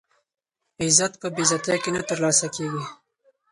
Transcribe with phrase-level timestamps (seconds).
[0.81, 2.83] عزت په بې غیرتۍ کې نه ترلاسه کېږي.